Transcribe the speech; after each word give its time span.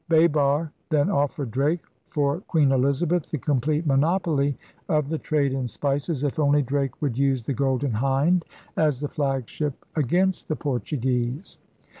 Baber 0.09 0.71
then 0.89 1.11
offered 1.11 1.51
Drake, 1.51 1.81
for 2.09 2.39
Queen 2.47 2.71
Elizabeth, 2.71 3.29
the 3.29 3.37
complete 3.37 3.85
monopoly 3.85 4.57
of 4.89 5.09
the 5.09 5.19
trade 5.19 5.53
in 5.53 5.67
spices 5.67 6.23
if 6.23 6.39
only 6.39 6.63
Drake 6.63 6.99
would 7.03 7.19
use 7.19 7.43
the 7.43 7.53
Golden 7.53 7.91
Hind 7.91 8.43
as 8.75 8.99
the 8.99 9.07
flagship 9.07 9.85
against 9.95 10.47
the 10.47 10.55
Portuguese. 10.55 11.59